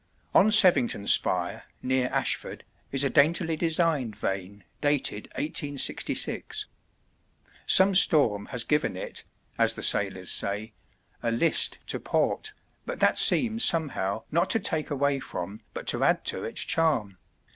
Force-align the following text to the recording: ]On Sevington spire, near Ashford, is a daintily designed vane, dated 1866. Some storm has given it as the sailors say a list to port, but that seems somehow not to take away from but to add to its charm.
]On 0.33 0.47
Sevington 0.49 1.05
spire, 1.07 1.65
near 1.83 2.07
Ashford, 2.09 2.63
is 2.91 3.03
a 3.03 3.09
daintily 3.11 3.55
designed 3.55 4.15
vane, 4.15 4.63
dated 4.81 5.27
1866. 5.35 6.65
Some 7.67 7.93
storm 7.93 8.47
has 8.47 8.63
given 8.63 8.97
it 8.97 9.25
as 9.59 9.75
the 9.75 9.83
sailors 9.83 10.31
say 10.31 10.73
a 11.21 11.31
list 11.31 11.77
to 11.85 11.99
port, 11.99 12.51
but 12.83 12.99
that 12.99 13.19
seems 13.19 13.63
somehow 13.63 14.23
not 14.31 14.49
to 14.49 14.59
take 14.59 14.89
away 14.89 15.19
from 15.19 15.61
but 15.71 15.85
to 15.89 16.03
add 16.03 16.25
to 16.25 16.43
its 16.45 16.61
charm. 16.61 17.19